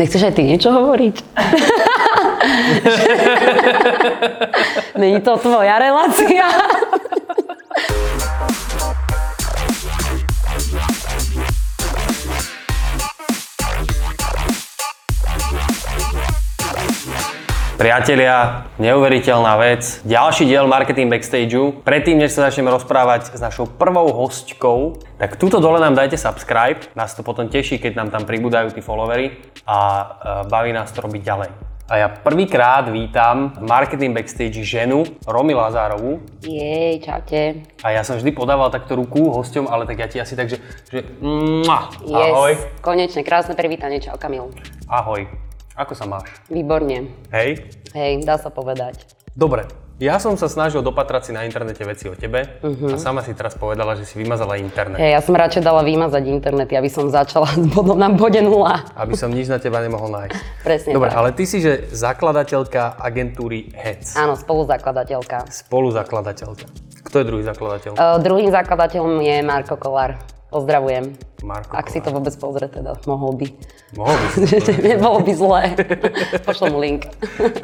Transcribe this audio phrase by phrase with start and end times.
[0.00, 1.16] Nechceš aj ty niečo hovoriť?
[5.00, 6.48] Není to tvoja relácia.
[17.80, 20.04] Priatelia, neuveriteľná vec.
[20.04, 21.80] Ďalší diel Marketing Backstageu.
[21.80, 26.76] Predtým, než sa začneme rozprávať s našou prvou hostkou, tak tuto dole nám dajte subscribe.
[26.92, 29.32] Nás to potom teší, keď nám tam pribúdajú tí followery
[29.64, 30.04] a e,
[30.52, 31.50] baví nás to robiť ďalej.
[31.88, 36.20] A ja prvýkrát vítam v Marketing Backstage ženu, Romy Lazárovú.
[36.44, 37.64] Jej, čaute.
[37.80, 40.60] A ja som vždy podával takto ruku hosťom, ale tak ja ti asi tak, že,
[40.92, 42.52] že mua, Yes, ahoj.
[42.84, 44.52] konečne, krásne privítanie, čau Kamil.
[44.84, 45.48] Ahoj.
[45.80, 46.28] Ako sa máš?
[46.46, 47.08] Výborne.
[47.32, 47.64] Hej?
[47.90, 49.00] Hej, dá sa povedať.
[49.32, 49.64] Dobre,
[49.96, 52.92] ja som sa snažil dopatrať si na internete veci o tebe Mhm.
[52.92, 55.00] a sama si teraz povedala, že si vymazala internet.
[55.00, 58.84] Hej, ja som radšej dala vymazať internet, aby som začala s bodom na bode nula.
[58.92, 60.36] Aby som nič na teba nemohol nájsť.
[60.60, 61.16] Presne Dobre, tak.
[61.16, 64.20] ale ty si, že zakladateľka agentúry HEC.
[64.20, 65.48] Áno, spoluzakladateľka.
[65.48, 66.68] Spoluzakladateľka.
[67.02, 67.90] Kto je druhý zakladateľ?
[67.92, 70.20] Uh, druhým zakladateľom je Marko Kolár.
[70.50, 71.14] Pozdravujem.
[71.46, 73.46] Marko Ak si to vôbec pozrie, teda mohol by.
[73.94, 74.26] Mohol by
[74.82, 75.62] nebolo by zlé.
[76.42, 77.06] Pošlem mu link.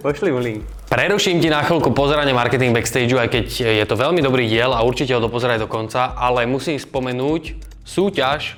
[0.06, 0.62] Pošli mu link.
[0.86, 3.46] Preruším ti na chvíľku pozeranie Marketing Backstageu, aj keď
[3.82, 8.54] je to veľmi dobrý diel a určite ho dopozeraj do konca, ale musím spomenúť súťaž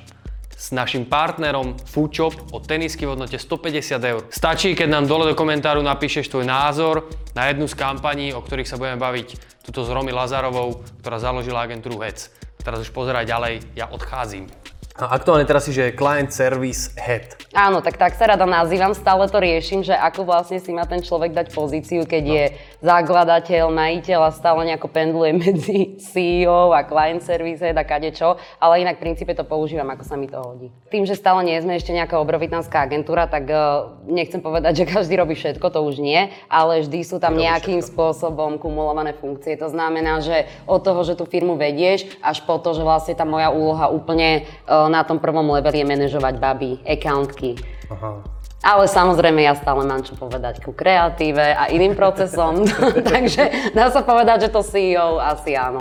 [0.58, 4.22] s našim partnerom Foodshop o tenisky v hodnote 150 eur.
[4.28, 8.66] Stačí, keď nám dole do komentáru napíšeš tvoj názor na jednu z kampaní, o ktorých
[8.66, 12.28] sa budeme baviť tuto s Romy Lazarovou, ktorá založila agentúru HEC.
[12.62, 14.50] Teraz už pozeraj ďalej, ja odcházím.
[14.98, 17.38] A aktuálne teraz si, že je Client Service Head.
[17.54, 20.98] Áno, tak tak sa rada nazývam, stále to riešim, že ako vlastne si má ten
[20.98, 22.44] človek dať pozíciu, keď je
[22.82, 28.82] zakladateľ, majiteľ a stále nejako pendluje medzi CEO a client service head a kadečo, ale
[28.82, 30.74] inak v princípe to používam, ako sa mi to hodí.
[30.90, 35.14] Tým, že stále nie sme ešte nejaká obrovitánska agentúra, tak uh, nechcem povedať, že každý
[35.14, 39.54] robí všetko, to už nie, ale vždy sú tam nejakým spôsobom kumulované funkcie.
[39.62, 43.22] To znamená, že od toho, že tú firmu vedieš, až po to, že vlastne tá
[43.22, 47.56] moja úloha úplne uh, na tom prvom leveli je manažovať baby, accountky.
[47.88, 48.24] Aha.
[48.58, 52.66] Ale samozrejme ja stále mám čo povedať ku kreatíve a iným procesom,
[53.12, 55.78] takže dá sa povedať, že to CEO asi áno.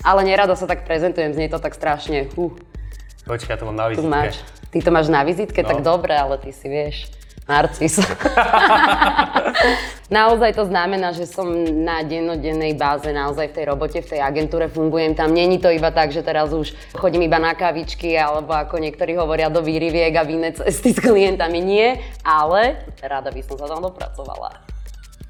[0.00, 2.50] Ale nerada sa tak prezentujem, znie to tak strašne, huh,
[3.22, 4.10] Počkaj, to mám na tu vizitke.
[4.10, 4.34] máš.
[4.70, 5.94] Ty to máš na vizitke, tak No.
[5.94, 7.10] dobre, ale ty si vieš.
[7.50, 7.98] Narcis.
[10.14, 11.50] naozaj to znamená, že som
[11.82, 15.34] na dennodennej báze naozaj v tej robote, v tej agentúre fungujem tam.
[15.34, 19.50] Není to iba tak, že teraz už chodím iba na kavičky, alebo ako niektorí hovoria
[19.50, 21.58] do výriviek a vinné cesty s klientami.
[21.58, 24.69] Nie, ale rada by som sa tam dopracovala.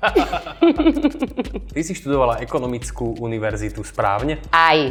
[1.75, 4.41] Ty si študovala ekonomickú univerzitu správne?
[4.51, 4.91] Aj.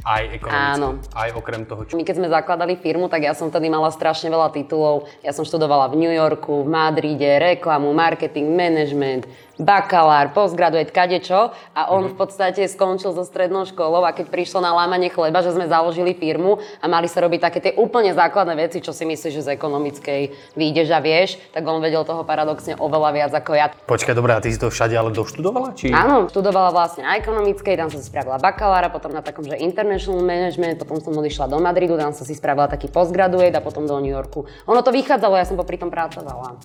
[0.00, 0.76] Aj ekonomickú?
[0.80, 0.88] Áno.
[1.12, 1.92] Aj okrem toho, čo...
[1.96, 5.08] My keď sme zakladali firmu, tak ja som vtedy mala strašne veľa titulov.
[5.20, 9.28] Ja som študovala v New Yorku, v Madride, reklamu, marketing, management,
[9.60, 11.52] bakalár, postgraduate, kadečo.
[11.76, 15.52] A on v podstate skončil so strednou školou a keď prišlo na lámanie chleba, že
[15.52, 19.32] sme založili firmu a mali sa robiť také tie úplne základné veci, čo si myslíš,
[19.36, 20.20] že z ekonomickej
[20.56, 23.68] vyjdeš a vieš, tak on vedel toho paradoxne oveľa viac ako ja.
[23.84, 25.76] Počkaj, dobré, a ty si to všade ale doštudovala?
[25.76, 25.92] Či...
[25.92, 30.24] Áno, študovala vlastne na ekonomickej, tam som si spravila bakalára, potom na takom, že international
[30.24, 34.00] management, potom som odišla do Madridu, tam som si spravila taký postgraduate a potom do
[34.00, 34.48] New Yorku.
[34.64, 36.56] Ono to vychádzalo, ja som popri tom pracovala.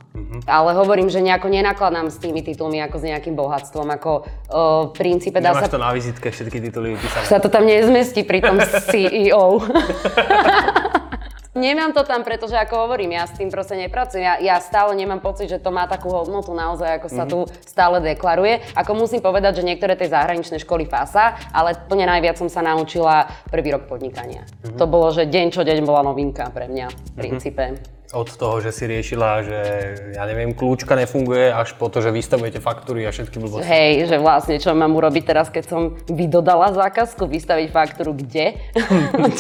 [0.46, 4.22] Ale hovorím, že nejako nenakladám s tými titulmi ako s nejakým bohatstvom, ako o,
[4.90, 5.66] v princípe dá sa...
[5.66, 7.26] Nemáš to na vizitke všetky tituly vypísané.
[7.26, 9.60] Sa to tam nezmestí pri tom CEO.
[11.56, 14.28] Nemám to tam, pretože ako hovorím, ja s tým proste nepracujem.
[14.28, 18.04] Ja, ja stále nemám pocit, že to má takú hodnotu naozaj, ako sa tu stále
[18.04, 18.60] deklaruje.
[18.76, 23.32] Ako musím povedať, že niektoré tie zahraničné školy fasa, ale plne najviac som sa naučila
[23.48, 24.44] prvý rok podnikania.
[24.76, 27.95] To bolo, že deň čo deň bola novinka pre mňa v princípe.
[28.14, 29.60] Od toho, že si riešila, že
[30.14, 33.66] ja neviem, kľúčka nefunguje, až po to, že vystavujete faktúry a všetky blbosti.
[33.66, 38.62] Hej, že vlastne čo mám urobiť teraz, keď som vydodala zákazku, vystaviť faktúru kde?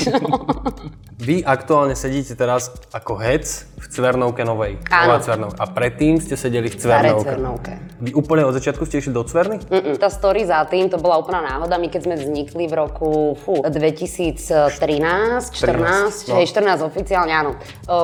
[0.02, 0.18] Čo?
[1.16, 4.84] Vy aktuálne sedíte teraz ako hec v Cvernovke Novej.
[4.92, 5.16] Áno.
[5.24, 5.64] Cvernovka.
[5.64, 7.24] A predtým ste sedeli v Cvernovke.
[7.24, 7.74] Cvernovke.
[8.04, 9.64] Vy úplne od začiatku ste išli do Cverny?
[9.64, 11.80] Mm-mm, tá story za tým, to bola úplná náhoda.
[11.80, 16.36] My keď sme vznikli v roku fú, 2013, 14, 13, no.
[16.36, 17.52] hej, 14 oficiálne, áno,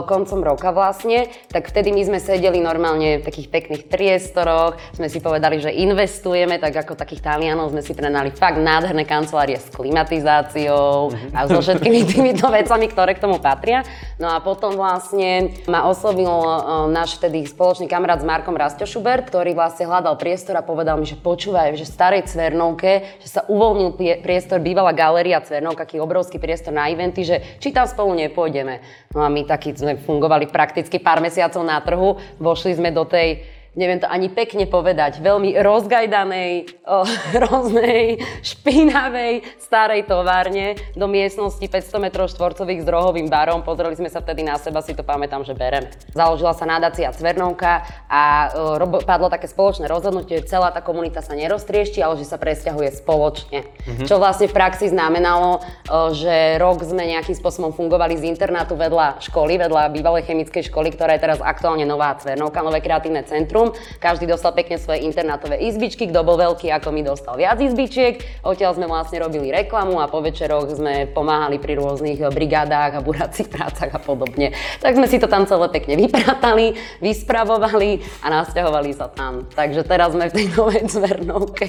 [0.08, 5.24] koncom roka vlastne, tak vtedy my sme sedeli normálne v takých pekných priestoroch, sme si
[5.24, 11.14] povedali, že investujeme, tak ako takých Talianov sme si prenali fakt nádherné kancelárie s klimatizáciou
[11.32, 13.88] a so všetkými týmito vecami, ktoré k tomu patria.
[14.20, 19.30] No a potom vlastne ma oslovil o, náš vtedy spoločný kamarát s Markom Rasto Schubert,
[19.30, 23.42] ktorý vlastne hľadal priestor a povedal mi, že počúvaj, že v starej Cvernovke, že sa
[23.48, 28.16] uvoľnil prie- priestor, bývala galéria Cvernovka, taký obrovský priestor na eventy, že či tam spolu
[28.16, 28.80] nepôjdeme.
[29.12, 33.06] No a my takí sme fungovali mali prakticky pár mesiacov na trhu, vošli sme do
[33.06, 41.64] tej neviem to ani pekne povedať, veľmi rozgajdanej, o, hroznej, špinavej, starej továrne do miestnosti
[41.64, 43.64] 500 m štvorcových s rohovým barom.
[43.64, 45.88] Pozreli sme sa vtedy na seba, si to pamätám, že bereme.
[46.12, 51.24] Založila sa nadácia Cvernovka a o, robo, padlo také spoločné rozhodnutie, že celá tá komunita
[51.24, 53.64] sa neroztriešti, ale že sa presťahuje spoločne.
[53.64, 54.08] Mm-hmm.
[54.08, 59.24] Čo vlastne v praxi znamenalo, o, že rok sme nejakým spôsobom fungovali z internátu vedľa
[59.24, 64.00] školy, vedľa bývalej chemickej školy, ktorá je teraz aktuálne nová Cvernovka, nové kreatívne centrum centrum.
[64.02, 68.42] Každý dostal pekne svoje internátové izbičky, kto bol veľký ako my dostal viac izbičiek.
[68.42, 73.50] Odtiaľ sme vlastne robili reklamu a po večeroch sme pomáhali pri rôznych brigádách a buracích
[73.56, 74.54] prácach a podobne.
[74.82, 76.74] Tak sme si to tam celé pekne vypratali,
[77.04, 79.46] vyspravovali a nasťahovali sa tam.
[79.54, 81.68] Takže teraz sme v tej novej zvernovke.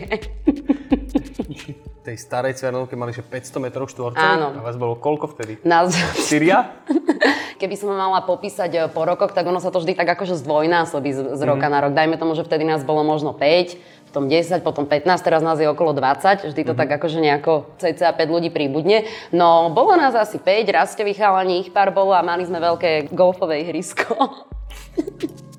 [2.02, 4.34] Tej starej cvernovke mali že 500 metrov štvorcových?
[4.37, 4.58] Áno.
[4.58, 5.62] A vás bolo koľko vtedy?
[5.62, 5.94] Nás...
[6.19, 6.75] Syria?
[7.62, 11.10] Keby som mala popísať eh, po rokoch, tak ono sa to vždy tak akože zdvojnásobí
[11.14, 11.72] z, z roka mm.
[11.72, 11.93] na rok.
[11.94, 13.78] Dajme tomu, že vtedy nás bolo možno 5,
[14.10, 16.81] potom 10, potom 15, teraz nás je okolo 20, vždy to mm-hmm.
[16.84, 19.06] tak akože nejako cca 5 ľudí príbudne.
[19.31, 23.62] No, bolo nás asi 5, rasteví chalani, ich pár bolo a mali sme veľké golfové
[23.62, 24.12] ihrisko.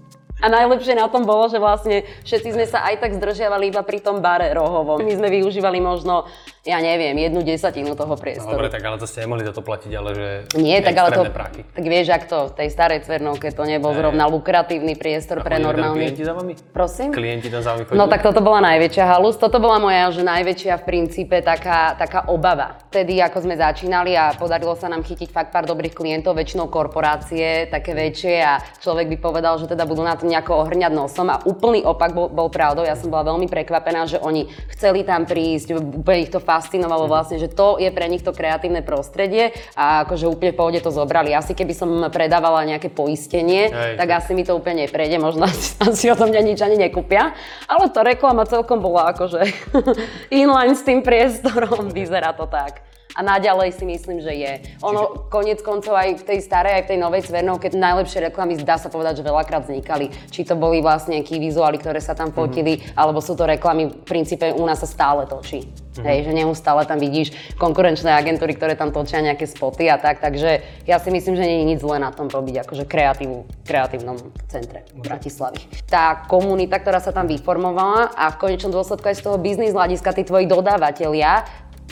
[0.43, 4.03] A najlepšie na tom bolo, že vlastne všetci sme sa aj tak zdržiavali iba pri
[4.03, 4.99] tom bare rohovom.
[4.99, 6.27] My sme využívali možno
[6.63, 8.55] ja neviem, jednu desatinu toho priestoru.
[8.55, 11.11] No, dobre, tak ale to ste nemohli za to platiť, ale že Nie, tak ale
[11.11, 11.67] to, práky.
[11.67, 13.99] tak vieš, ak to v tej starej Cvernovke to nebol Ej.
[13.99, 16.07] zrovna lukratívny priestor A pre normálny.
[16.07, 16.55] klienti za vami?
[16.71, 17.11] Prosím?
[17.11, 17.99] Klienti tam za vami chodili?
[17.99, 22.31] No tak toto bola najväčšia halus, toto bola moja, že najväčšia v princípe taká, taká
[22.31, 22.79] obava.
[22.95, 27.67] Vtedy, ako sme začínali a podarilo sa nám chytiť fakt pár dobrých klientov, väčšinou korporácie,
[27.67, 31.37] také väčšie a človek by povedal, že teda budú na tom nejako ohrňať nosom a
[31.45, 32.81] úplný opak bol, bol pravdou.
[32.81, 37.37] Ja som bola veľmi prekvapená, že oni chceli tam prísť, úplne ich to fascinovalo vlastne,
[37.37, 41.29] že to je pre nich to kreatívne prostredie a akože úplne v pohode to zobrali.
[41.31, 43.93] Asi keby som predávala nejaké poistenie, Hej.
[44.01, 47.37] tak asi mi to úplne neprejde, možno asi, asi o tom mňa nič ani nekúpia.
[47.69, 49.45] Ale to reklama celkom bola akože
[50.41, 54.53] inline s tým priestorom, vyzerá to tak a naďalej si myslím, že je.
[54.81, 55.29] Ono Čiže...
[55.29, 58.89] konec koncov aj v tej starej, aj v tej novej Cvernovke najlepšie reklamy dá sa
[58.89, 60.09] povedať, že veľakrát vznikali.
[60.33, 62.97] Či to boli vlastne key vizuály, ktoré sa tam fotili, mm-hmm.
[62.97, 65.61] alebo sú to reklamy, v princípe u nás sa stále točí.
[65.63, 66.05] Mm-hmm.
[66.09, 70.65] Hej, že neustále tam vidíš konkurenčné agentúry, ktoré tam točia nejaké spoty a tak, takže
[70.89, 74.17] ja si myslím, že nie je nič zlé na tom robiť akože kreatívu, kreatívnom
[74.49, 75.61] centre v Bratislavy.
[75.85, 80.17] Tá komunita, ktorá sa tam vyformovala a v konečnom dôsledku aj z toho biznis hľadiska,
[80.17, 81.45] tí tvoji dodávateľia,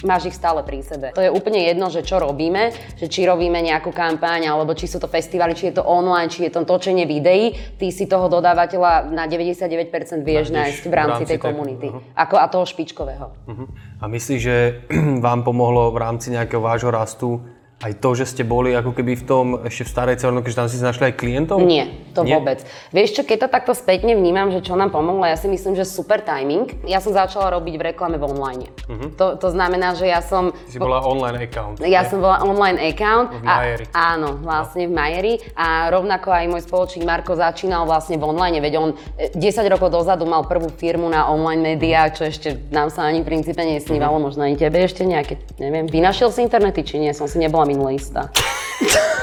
[0.03, 1.13] máš ich stále pri sebe.
[1.13, 4.97] To je úplne jedno, že čo robíme, že či robíme nejakú kampaň, alebo či sú
[4.97, 9.13] to festivaly, či je to online, či je to točenie videí, ty si toho dodávateľa
[9.13, 11.87] na 99% vieš nájsť v rámci, v rámci tej komunity.
[11.89, 12.01] Uh-huh.
[12.17, 13.27] Ako, a toho špičkového.
[13.47, 13.67] Uh-huh.
[14.01, 14.57] A myslíš, že
[15.25, 17.41] vám pomohlo v rámci nejakého vášho rastu
[17.81, 20.69] aj to, že ste boli ako keby v tom ešte v starej Cernovke, že tam
[20.69, 21.57] si našli aj klientov?
[21.65, 22.37] Nie, to Nie?
[22.37, 22.61] vôbec.
[22.93, 25.89] Vieš čo, keď to takto spätne vnímam, že čo nám pomohlo, ja si myslím, že
[25.89, 26.69] super timing.
[26.85, 28.69] Ja som začala robiť v reklame v online.
[28.85, 29.09] Uh-huh.
[29.17, 30.53] To, to znamená, že ja som...
[30.69, 31.81] Si bola online account.
[31.81, 32.09] Ja ne?
[32.09, 33.33] som bola online account.
[33.33, 33.85] V Majeri.
[33.97, 34.89] A, áno, vlastne no.
[34.89, 35.33] v Majeri.
[35.57, 39.89] A rovnako aj môj spoločník Marko začínal vlastne v online, veď on 10 e, rokov
[39.89, 44.21] dozadu mal prvú firmu na online médiách, čo ešte nám sa ani v princípe nesnívalo,
[44.21, 44.27] uh-huh.
[44.29, 47.95] možno ani tebe ešte nejaké, neviem, vynašiel si internety, či nie, som si nebola minulé
[47.95, 48.27] istá.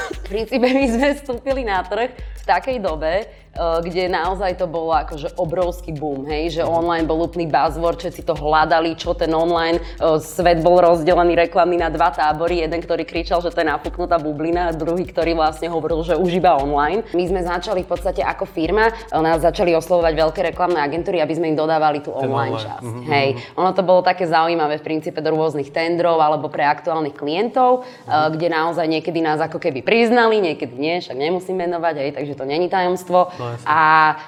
[0.09, 5.35] v princípe my sme vstúpili na trh v takej dobe, kde naozaj to bolo akože
[5.35, 10.17] obrovský boom, hej, že online bol úplný buzzword, všetci to hľadali, čo ten online, eh,
[10.21, 14.69] svet bol rozdelený reklamný na dva tábory, jeden, ktorý kričal, že to je napuknutá bublina
[14.69, 17.03] a druhý, ktorý vlastne hovoril, že už iba online.
[17.11, 21.33] My sme začali v podstate ako firma, eh, nás začali oslovovať veľké reklamné agentúry, aby
[21.35, 22.63] sme im dodávali tú online, online.
[22.63, 22.83] časť.
[22.85, 23.09] Mm-hmm.
[23.11, 23.29] Hej,
[23.59, 28.29] ono to bolo také zaujímavé v princípe do rôznych tendrov alebo pre aktuálnych klientov, mm-hmm.
[28.37, 32.45] kde naozaj niekedy nás ako keby priznali, niekedy nie, však nemusím menovať, hej, takže to
[32.47, 33.31] není tajomstvo.
[33.39, 33.81] No, a,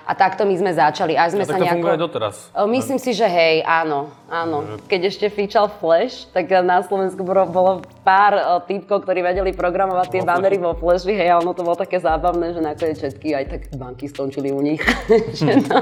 [0.08, 1.20] a takto my sme začali.
[1.20, 1.75] Až sme a sa to nejako...
[1.84, 2.36] funguje doteraz.
[2.72, 4.80] Myslím si, že hej, áno, áno.
[4.88, 10.56] Keď ešte fičal Flash, tak na Slovensku bolo, pár typkov, ktorí vedeli programovať tie bannery
[10.56, 14.08] vo Flashi, hej, a ono to bolo také zábavné, že nakoniec všetky aj tak banky
[14.08, 14.80] skončili u nich.
[15.68, 15.77] no,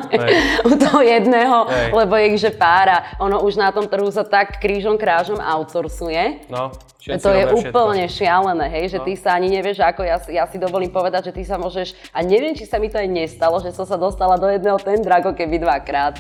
[0.66, 1.90] u toho jedného, hej.
[1.94, 3.14] lebo ich že pára.
[3.22, 6.50] Ono už na tom trhu sa tak krížom krážom outsourcuje.
[6.50, 6.74] No.
[7.00, 9.08] Všetci to je úplne šialené, hej, že no.
[9.08, 12.20] ty sa ani nevieš, ako ja, ja si dovolím povedať, že ty sa môžeš, a
[12.28, 15.32] neviem, či sa mi to aj nestalo, že som sa dostala do jedného tendra ako
[15.32, 16.20] keby dvakrát.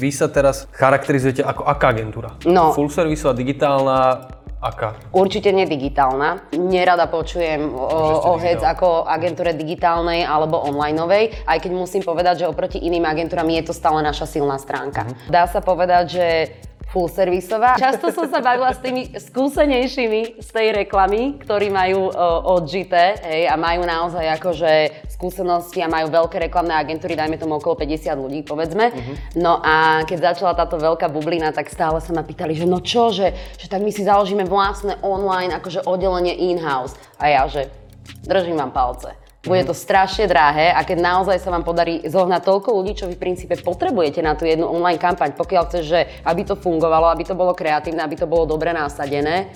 [0.00, 2.36] Vy sa teraz charakterizujete ako aká agentúra?
[2.48, 2.72] No.
[2.72, 4.28] Full serviceová, digitálna,
[4.60, 4.96] aká?
[5.12, 6.52] Určite nedigitálna.
[6.56, 7.88] Nerada počujem o,
[8.24, 13.48] o HEC ako agentúre digitálnej alebo onlineovej, aj keď musím povedať, že oproti iným agentúram
[13.52, 15.08] je to stále naša silná stránka.
[15.08, 15.32] Uh-huh.
[15.32, 16.26] Dá sa povedať, že
[16.90, 17.74] full servisová.
[17.76, 23.42] Často som sa bavila s tými skúsenejšími z tej reklamy, ktorí majú uh, odžité hej,
[23.50, 24.70] a majú naozaj akože
[25.10, 28.92] skúsenosti a majú veľké reklamné agentúry, dajme tomu okolo 50 ľudí, povedzme.
[28.92, 29.14] Uh-huh.
[29.34, 33.10] No a keď začala táto veľká bublina, tak stále sa ma pýtali, že no čo,
[33.10, 36.94] že, že tak my si založíme vlastné online akože oddelenie in-house.
[37.18, 37.66] A ja, že
[38.28, 42.68] držím vám palce bude to strašne drahé a keď naozaj sa vám podarí zohnať toľko
[42.74, 46.42] ľudí, čo vy v princípe potrebujete na tú jednu online kampaň, pokiaľ chceš, že aby
[46.42, 49.54] to fungovalo, aby to bolo kreatívne, aby to bolo dobre nasadené,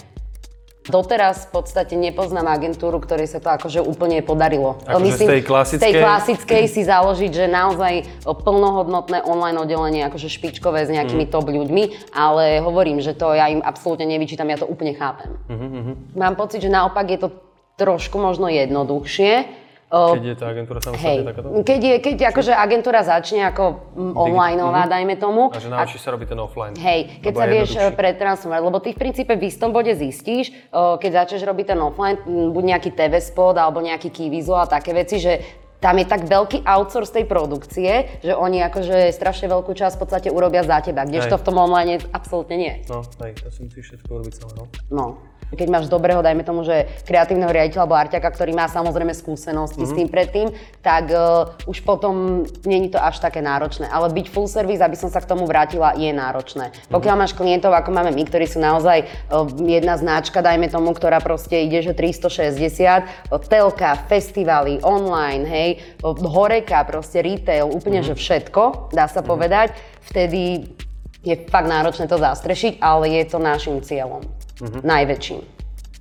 [0.80, 4.80] Doteraz v podstate nepoznám agentúru, ktorej sa to akože úplne podarilo.
[4.88, 5.80] Akože Myslím, z tej klasickej?
[5.80, 11.32] Z tej klasickej si založiť, že naozaj plnohodnotné online oddelenie, akože špičkové s nejakými mm.
[11.36, 15.36] top ľuďmi, ale hovorím, že to ja im absolútne nevyčítam, ja to úplne chápem.
[15.52, 16.16] Mm-hmm.
[16.16, 17.28] Mám pocit, že naopak je to
[17.76, 19.59] trošku možno jednoduchšie,
[19.90, 21.46] keď je tá agentúra samostatne takáto?
[21.66, 24.94] Keď, je, keď akože agentúra začne ako onlineová, mm-hmm.
[24.94, 25.42] dajme tomu.
[25.50, 26.74] A že naučí sa robiť ten offline.
[26.78, 30.94] Hej, keď sa vieš eh, pretransformovať, lebo ty v princípe v istom bode zistíš, eh,
[31.02, 35.18] keď začneš robiť ten offline, buď nejaký TV spot alebo nejaký key a také veci,
[35.18, 35.42] že
[35.80, 40.28] tam je tak veľký outsource tej produkcie, že oni akože strašne veľkú časť v podstate
[40.28, 42.72] urobia za teba, kdežto v tom online absolútne nie.
[42.86, 44.64] No, hej, to si musíš všetko urobiť celé, no.
[44.92, 45.06] No.
[45.50, 49.90] Keď máš dobrého, dajme tomu, že kreatívneho riaditeľa alebo arťaka, ktorý má samozrejme skúsenosti mm-hmm.
[49.90, 50.14] s tým mhm.
[50.14, 50.46] predtým,
[50.80, 53.90] tak uh, už potom není to až také náročné.
[53.90, 56.70] Ale byť full service, aby som sa k tomu vrátila, je náročné.
[56.70, 56.92] Mm-hmm.
[56.94, 61.18] Pokiaľ máš klientov, ako máme my, ktorí sú naozaj uh, jedna značka, dajme tomu, ktorá
[61.18, 65.70] proste ide, že 360, uh, telka, festivaly, online, hej,
[66.06, 68.14] uh, horeka, proste retail, úplne, mm-hmm.
[68.14, 69.26] že všetko, dá sa mm-hmm.
[69.26, 69.68] povedať,
[70.06, 70.70] vtedy
[71.20, 74.24] je fakt náročné to zastrešiť, ale je to našim cieľom
[74.60, 74.82] mm-hmm.
[74.84, 75.40] najväčším.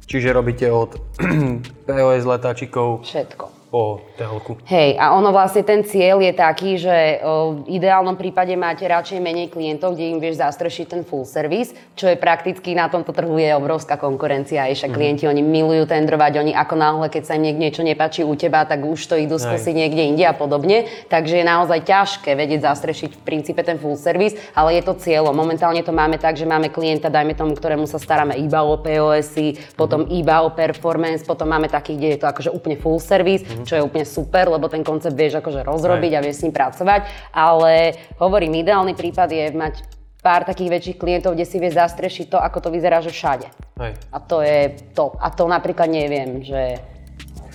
[0.09, 0.97] Čiže robíte od
[1.87, 3.05] POS letáčikov?
[3.05, 4.57] Všetko po telku.
[4.65, 9.21] Hej, a ono vlastne ten cieľ je taký, že o, v ideálnom prípade máte radšej
[9.21, 13.37] menej klientov, kde im vieš zastrešiť ten full service, čo je prakticky na tomto trhu
[13.37, 14.65] je obrovská konkurencia.
[14.65, 14.97] Aj však mm.
[14.97, 18.81] klienti, oni milujú tendrovať, oni ako náhle, keď sa im niečo nepáči u teba, tak
[18.81, 20.89] už to idú skúsiť niekde inde a podobne.
[21.05, 25.37] Takže je naozaj ťažké vedieť zastrešiť v princípe ten full service, ale je to cieľom.
[25.37, 29.61] Momentálne to máme tak, že máme klienta, dajme tomu, ktorému sa staráme iba o POSy,
[29.77, 30.17] potom mm.
[30.17, 33.45] iba o performance, potom máme takých, kde je to akože úplne full service.
[33.45, 36.17] Mm čo je úplne super, lebo ten koncept vieš akože rozrobiť Aj.
[36.19, 37.01] a vieš s ním pracovať,
[37.33, 39.75] ale hovorím, ideálny prípad je mať
[40.19, 43.47] pár takých väčších klientov, kde si vieš zastrešiť to, ako to vyzerá, že všade.
[43.79, 43.93] Aj.
[44.11, 45.15] A to je to.
[45.15, 46.83] A to napríklad neviem, že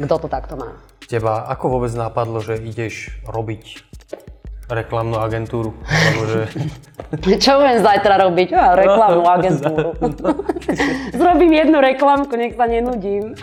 [0.00, 0.80] kto to takto má.
[1.04, 3.84] Teba ako vôbec napadlo, že ideš robiť
[4.68, 5.76] reklamnú agentúru?
[5.84, 6.40] Alebo že...
[7.44, 8.49] Čo budem zajtra robiť?
[8.49, 9.92] Ja, reklamnú agentúru.
[11.20, 13.37] Zrobím jednu reklamku, nech sa nenudím.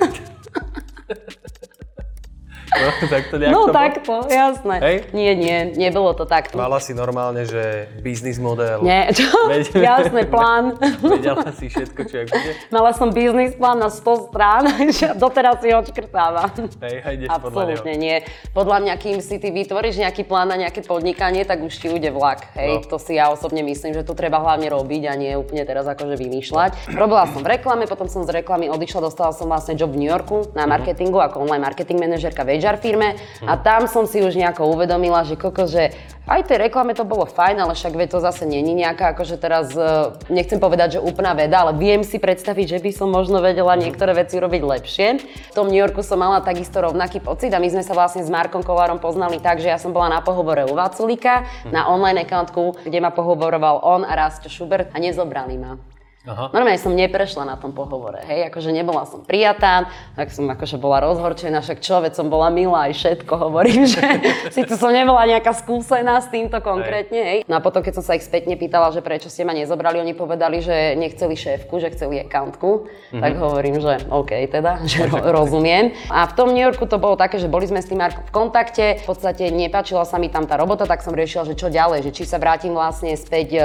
[2.81, 4.75] No, tak to no to takto, jasné.
[4.81, 4.97] Hej?
[5.13, 6.57] Nie, nie, nebolo to takto.
[6.57, 8.81] Mala si normálne, že biznis model.
[8.81, 9.29] Nie, čo?
[9.47, 10.77] Ved- jasné, plán.
[11.01, 12.51] Vedela si všetko, čo jak bude?
[12.73, 16.49] Mala som biznis plán na 100 strán, že doteraz si ho odškrtávam.
[16.81, 18.15] Hej, ideš Absolutne nie.
[18.53, 22.09] Podľa mňa, kým si ty vytvoríš nejaký plán na nejaké podnikanie, tak už ti ujde
[22.13, 22.53] vlak.
[22.57, 22.89] Hej, no.
[22.89, 26.17] to si ja osobne myslím, že to treba hlavne robiť a nie úplne teraz akože
[26.17, 26.93] vymýšľať.
[26.93, 30.11] Robila som v reklame, potom som z reklamy odišla, dostala som vlastne job v New
[30.11, 30.69] Yorku na mhm.
[30.69, 35.35] marketingu ako online marketing manažerka HR firme a tam som si už nejako uvedomila, že
[35.35, 35.91] koko, že
[36.31, 39.75] aj tej reklame to bolo fajn, ale však vie to zase není nejaká, akože teraz
[39.75, 43.75] uh, nechcem povedať, že úplná veda, ale viem si predstaviť, že by som možno vedela
[43.75, 45.07] niektoré veci robiť lepšie.
[45.51, 48.31] V tom New Yorku som mala takisto rovnaký pocit a my sme sa vlastne s
[48.31, 52.79] Markom Kolárom poznali tak, že ja som bola na pohovore u Vaculika, na online accountku,
[52.85, 55.90] kde ma pohovoroval on a Rastio Schubert a nezobrali ma.
[56.21, 56.53] Aha.
[56.53, 61.01] Normálne som neprešla na tom pohovore, hej, akože nebola som prijatá, tak som akože bola
[61.01, 64.05] rozhorčená, však čo, veď som bola milá aj všetko, hovorím, že
[64.53, 67.39] si tu som nebola nejaká skúsená s týmto konkrétne, hej.
[67.49, 70.13] No a potom, keď som sa ich spätne pýtala, že prečo ste ma nezobrali, oni
[70.13, 73.21] povedali, že nechceli šéfku, že chceli accountku, mm-hmm.
[73.21, 75.97] tak hovorím, že OK teda, že ro- rozumiem.
[76.13, 78.33] A v tom New Yorku to bolo také, že boli sme s tým Markom v
[78.33, 82.05] kontakte, v podstate nepáčila sa mi tam tá robota, tak som riešila, že čo ďalej,
[82.05, 83.61] že či sa vrátim vlastne späť e,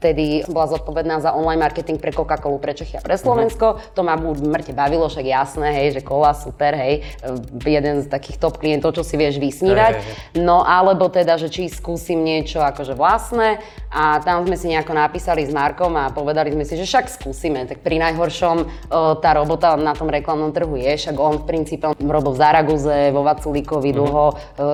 [0.00, 3.76] vtedy bola zodpovedná za online marketing pre Coca-Colu pre Čechy a pre Slovensko.
[3.76, 3.92] Uh-huh.
[3.92, 7.04] To ma mŕte bavilo, však jasné, hej, že kola, super, hej,
[7.60, 10.00] jeden z takých top klientov, čo si vieš vysnívať.
[10.00, 10.40] Hey.
[10.40, 13.60] No alebo teda, že či skúsim niečo akože vlastné
[13.92, 17.68] a tam sme si nejako napísali s Markom a povedali sme si, že však skúsime.
[17.68, 18.88] Tak pri najhoršom
[19.20, 23.20] tá robota na tom reklamnom trhu je, však on v princípe robil v Zaraguze, vo
[23.20, 24.00] Vaculíkovi uh-huh.
[24.00, 24.26] dlho,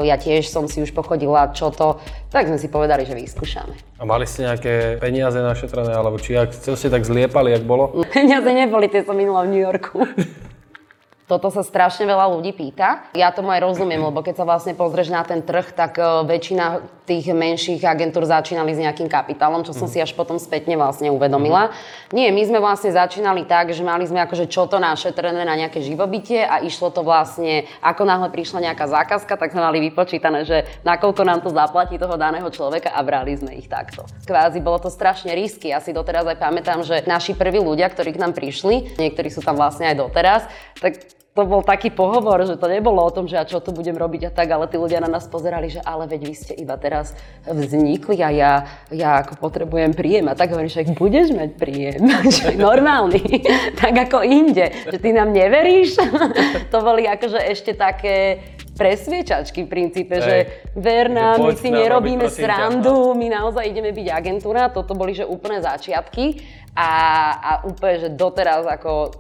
[0.07, 1.99] ja tiež som si už pochodila čo to,
[2.31, 3.75] tak sme si povedali, že vyskúšame.
[3.97, 7.93] A mali ste nejaké peniaze našetrené, alebo či ak ste tak zliepali, jak bolo?
[8.17, 10.05] Peniaze neboli, tie som minula v New Yorku.
[11.31, 13.11] Toto sa strašne veľa ľudí pýta.
[13.11, 16.87] Ja tomu aj rozumiem, lebo keď sa vlastne pozrieš na ten trh, tak e, väčšina
[17.07, 21.71] tých menších agentúr začínali s nejakým kapitálom, čo som si až potom spätne vlastne uvedomila.
[22.11, 25.79] Nie, my sme vlastne začínali tak, že mali sme akože čo to našetrené na nejaké
[25.81, 30.67] živobytie a išlo to vlastne, ako náhle prišla nejaká zákazka, tak sme mali vypočítané, že
[30.83, 34.03] nakoľko nám to zaplatí toho daného človeka a brali sme ich takto.
[34.27, 35.71] Kvázi bolo to strašne risky.
[35.71, 39.47] Ja si doteraz aj pamätám, že naši prví ľudia, ktorí k nám prišli, niektorí sú
[39.47, 40.43] tam vlastne aj doteraz,
[40.83, 43.93] tak to bol taký pohovor, že to nebolo o tom, že ja čo tu budem
[43.93, 46.81] robiť a tak, ale tí ľudia na nás pozerali, že ale veď vy ste iba
[46.81, 47.13] teraz
[47.45, 48.53] vznikli a ja,
[48.89, 50.33] ja ako potrebujem príjem.
[50.33, 52.09] A tak hovorím, že budeš mať príjem,
[52.41, 53.21] že normálny,
[53.85, 54.73] tak ako inde.
[54.89, 56.01] Že ty nám neveríš?
[56.73, 58.41] to boli akože ešte také
[58.73, 60.37] presviečačky v princípe, Ej, že
[60.73, 64.73] ver nám, my si nerobíme srandu, my naozaj ideme byť agentúra.
[64.73, 66.41] Toto boli že úplné začiatky
[66.73, 66.89] a,
[67.37, 69.13] a úplne, že doteraz ako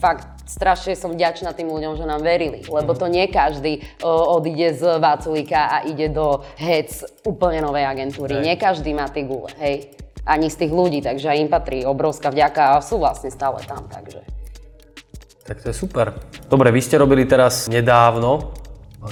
[0.00, 4.74] fakt strašne som vďačná tým ľuďom, že nám verili, lebo to nie každý o, odíde
[4.74, 8.40] z Váculika a ide do HEC úplne novej agentúry.
[8.40, 8.42] Hej.
[8.42, 9.92] Nie každý má tie gule, hej.
[10.24, 13.84] Ani z tých ľudí, takže aj im patrí obrovská vďaka a sú vlastne stále tam,
[13.88, 14.24] takže.
[15.44, 16.12] Tak to je super.
[16.48, 18.52] Dobre, vy ste robili teraz nedávno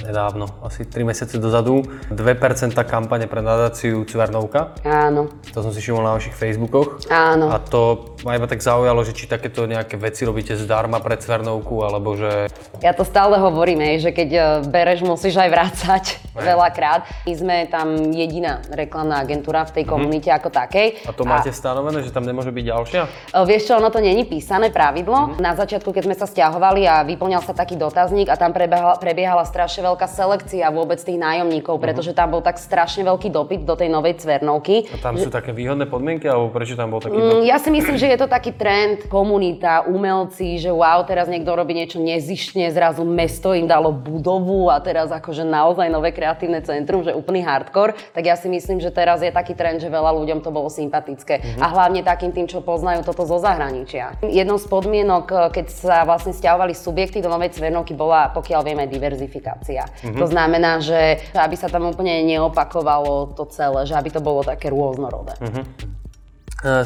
[0.03, 4.77] nedávno, asi 3 mesiace dozadu, 2% kampane pre nadáciu Cvernovka.
[4.83, 5.31] Áno.
[5.55, 7.07] To som si všimol na vašich Facebookoch.
[7.09, 7.53] Áno.
[7.53, 11.87] A to ma iba tak zaujalo, že či takéto nejaké veci robíte zdarma pre Cvernovku,
[11.87, 12.51] alebo že...
[12.83, 16.45] Ja to stále hovorím, že keď e, bereš, musíš aj vrácať aj.
[16.45, 17.01] veľakrát.
[17.25, 19.91] My sme tam jediná reklamná agentúra v tej mhm.
[19.91, 20.43] komunite mm-hmm.
[20.43, 20.89] ako takej.
[21.07, 21.55] A to máte a...
[21.55, 23.03] stanovené, že tam nemôže byť ďalšia?
[23.07, 25.39] E, vieš čo, ono to není písané pravidlo.
[25.39, 25.43] Mm-hmm.
[25.43, 29.47] Na začiatku, keď sme sa stiahovali a vyplňal sa taký dotazník a tam prebiehala, prebiehala
[29.47, 33.89] strašne veľká selekcia vôbec tých nájomníkov, pretože tam bol tak strašne veľký dopyt do tej
[33.89, 34.91] novej Cvernovky.
[34.91, 37.47] A tam sú také výhodné podmienky, alebo prečo tam bol taký mm, dopyt?
[37.47, 41.77] Ja si myslím, že je to taký trend, komunita, umelci, že wow, teraz niekto robí
[41.77, 47.15] niečo nezištne, zrazu mesto im dalo budovu a teraz akože naozaj nové kreatívne centrum, že
[47.15, 50.51] úplný hardcore, tak ja si myslím, že teraz je taký trend, že veľa ľuďom to
[50.51, 51.39] bolo sympatické.
[51.39, 51.63] Mm-hmm.
[51.63, 54.19] A hlavne takým tým, čo poznajú toto zo zahraničia.
[54.27, 59.66] Jednou z podmienok, keď sa vlastne stiahovali subjekty do novej Cvernovky, bola, pokiaľ vieme, diverzifikácia
[59.67, 59.85] komunikácia.
[60.07, 60.21] Mm-hmm.
[60.23, 64.71] To znamená, že aby sa tam úplne neopakovalo to celé, že aby to bolo také
[64.71, 65.35] rôznorodé.
[65.43, 65.65] Mm-hmm.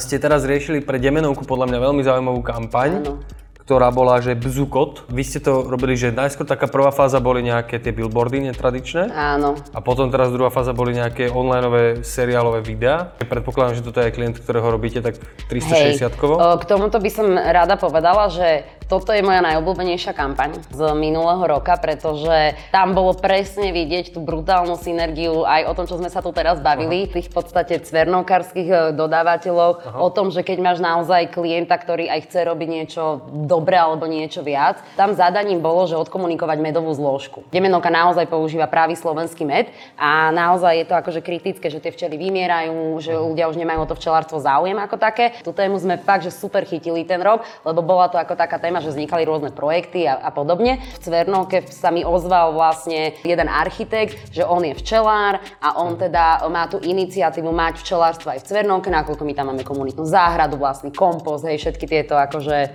[0.03, 2.91] Ste teraz riešili pre Demenovku podľa mňa veľmi zaujímavú kampaň.
[3.05, 3.21] Áno
[3.71, 5.07] ktorá bola, že Bzukot.
[5.07, 9.15] Vy ste to robili, že najskôr taká prvá fáza boli nejaké tie billboardy netradičné.
[9.15, 9.55] Áno.
[9.71, 13.15] A potom teraz druhá fáza boli nejaké onlineové seriálové videá.
[13.23, 16.35] Predpokladám, že toto je klient, ktorého robíte tak 360 kovo.
[16.59, 21.79] K tomuto by som rada povedala, že toto je moja najobľúbenejšia kampaň z minulého roka,
[21.79, 26.35] pretože tam bolo presne vidieť tú brutálnu synergiu aj o tom, čo sme sa tu
[26.35, 27.15] teraz bavili, Aha.
[27.15, 29.99] tých v podstate cvernovkárskych e, dodávateľov, Aha.
[30.03, 34.41] o tom, že keď máš naozaj klienta, ktorý aj chce robiť niečo dobre alebo niečo
[34.41, 37.45] viac, tam zadaním bolo, že odkomunikovať medovú zložku.
[37.53, 39.69] Demenovka naozaj používa pravý slovenský med
[40.01, 43.89] a naozaj je to akože kritické, že tie včely vymierajú, že ľudia už nemajú o
[43.93, 45.37] to včelárstvo záujem ako také.
[45.45, 48.81] Tú tému sme fakt, že super chytili ten rok, lebo bola to ako taká téma,
[48.81, 50.81] že vznikali rôzne projekty a, a podobne.
[50.97, 56.49] V Cvernovke sa mi ozval vlastne jeden architekt, že on je včelár a on teda
[56.49, 60.89] má tú iniciatívu mať včelárstvo aj v Cvernovke, nakoľko my tam máme komunitnú záhradu, vlastný
[60.95, 62.73] kompost, hej, všetky tieto akože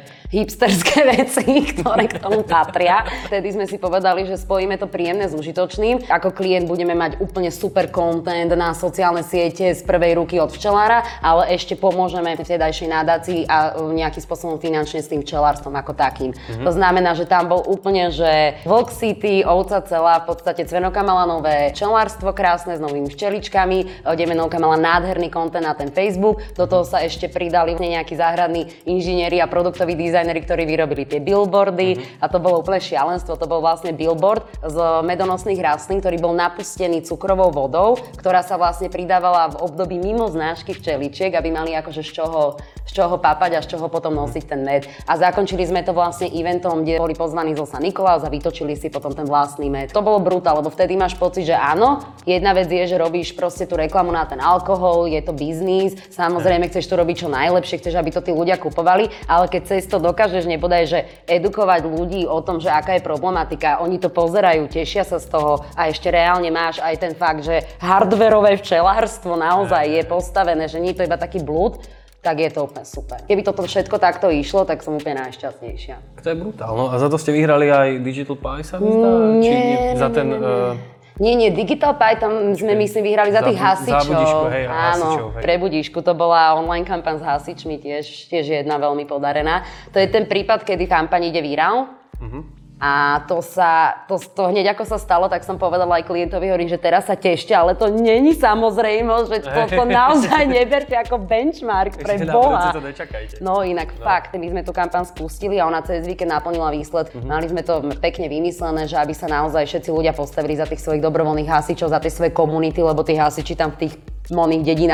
[0.76, 3.08] hipsterské veci, ktoré k tomu patria.
[3.32, 6.12] Vtedy sme si povedali, že spojíme to príjemné s užitočným.
[6.12, 11.08] Ako klient budeme mať úplne super content na sociálne siete z prvej ruky od včelára,
[11.24, 16.36] ale ešte pomôžeme vtedajšej nadácii a nejakým spôsobom finančne s tým včelárstvom ako takým.
[16.36, 16.66] Mm-hmm.
[16.68, 21.24] To znamená, že tam bol úplne, že Vlk City, ovca celá, v podstate Cvenoka mala
[21.24, 26.84] nové čelárstvo krásne s novými včeličkami, Demenovka mala nádherný kontent na ten Facebook, do toho
[26.84, 32.22] sa ešte pridali nejakí záhradní inžinieri a produktoví dizajneri, ktorí vyrobili tie billboardy mm-hmm.
[32.22, 33.38] a to bolo úplne šialenstvo.
[33.38, 38.90] To bol vlastne billboard z medonosných rastlín, ktorý bol napustený cukrovou vodou, ktorá sa vlastne
[38.90, 43.64] pridávala v období mimo znášky včeličiek, aby mali akože z čoho, z čoho papať a
[43.64, 44.90] z čoho potom nosiť ten med.
[45.06, 49.14] A zakončili sme to vlastne eventom, kde boli pozvaní Zosa Nikolaus a vytočili si potom
[49.14, 49.94] ten vlastný med.
[49.94, 53.68] To bolo brutál, lebo vtedy máš pocit, že áno, jedna vec je, že robíš proste
[53.70, 57.96] tú reklamu na ten alkohol, je to biznis, samozrejme chceš to robiť čo najlepšie, chceš,
[58.00, 62.40] aby to tí ľudia kupovali, ale keď cez to dokážeš nebodaj, že edukovať ľudí o
[62.42, 66.48] tom, že aká je problematika, oni to pozerajú, tešia sa z toho a ešte reálne
[66.54, 71.18] máš aj ten fakt, že hardverové včelárstvo naozaj je postavené, že nie je to iba
[71.20, 71.82] taký blúd,
[72.26, 73.22] tak je to úplne super.
[73.30, 76.26] Keby toto všetko takto išlo, tak som úplne najšťastnejšia.
[76.26, 76.90] To je brutálno.
[76.90, 79.10] A za to ste vyhrali aj Digital Pie, sa mi zdá?
[79.14, 79.56] Mm, nie, Či
[80.02, 80.28] za ten...
[80.34, 80.74] Nie, nie.
[80.74, 80.95] Uh...
[81.16, 84.04] Nie, nie, Digital Pie, tam sme myslím vyhrali za, tých hasičov.
[84.04, 85.44] Za budišku, hej, Áno, hasičov, hej.
[85.48, 86.00] pre budišku.
[86.04, 89.64] To bola online kampaň s hasičmi, tiež, tiež jedna veľmi podarená.
[89.96, 91.88] To je ten prípad, kedy kampaň ide virál.
[92.20, 96.52] Uh-huh A to sa, to, to hneď ako sa stalo, tak som povedala aj klientovi,
[96.52, 101.16] hovorím, že teraz sa tešte, ale to není samozrejmosť, že to, to naozaj neberte ako
[101.24, 102.76] benchmark pre Ešte Boha.
[102.76, 103.40] to nečakajte.
[103.40, 104.04] No inak no.
[104.04, 107.16] fakt, my sme tú kampaň spustili a ona cez víkend naplnila výsled.
[107.16, 107.24] Mhm.
[107.24, 111.00] Mali sme to pekne vymyslené, že aby sa naozaj všetci ľudia postavili za tých svojich
[111.00, 113.96] dobrovoľných hasičov, za tie svoje komunity, lebo tí hasiči tam v tých
[114.34, 114.94] malých dedinách